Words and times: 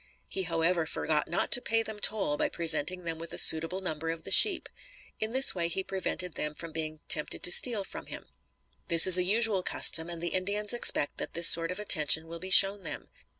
He 0.27 0.41
however 0.41 0.87
forgot 0.87 1.27
not 1.27 1.51
to 1.51 1.61
pay 1.61 1.83
them 1.83 1.99
toll 1.99 2.35
by 2.35 2.49
presenting 2.49 3.03
them 3.03 3.19
with 3.19 3.33
a 3.33 3.37
suitable 3.37 3.81
number 3.81 4.09
of 4.09 4.23
the 4.23 4.31
sheep. 4.31 4.67
In 5.19 5.31
this 5.31 5.53
way 5.53 5.67
he 5.67 5.83
prevented 5.83 6.33
them 6.33 6.55
from 6.55 6.71
being 6.71 7.01
tempted 7.07 7.43
to 7.43 7.51
steal 7.51 7.83
from 7.83 8.07
him. 8.07 8.25
This 8.87 9.05
is 9.05 9.19
a 9.19 9.23
usual 9.23 9.61
custom, 9.61 10.09
and 10.09 10.19
the 10.19 10.29
Indians 10.29 10.73
expect 10.73 11.19
that 11.19 11.33
this 11.35 11.49
sort 11.49 11.69
of 11.69 11.77
attention 11.77 12.25
will 12.27 12.39
be 12.39 12.49
shown 12.49 12.81
them. 12.81 13.09